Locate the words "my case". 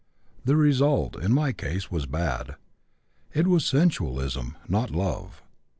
1.31-1.91